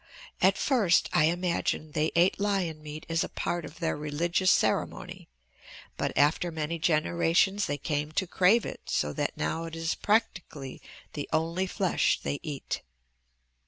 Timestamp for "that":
9.13-9.37